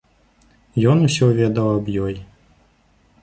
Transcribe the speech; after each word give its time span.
Ён 0.93 0.97
усё 1.09 1.25
ведаў 1.41 1.67
аб 1.75 1.85
ёй. 2.07 2.15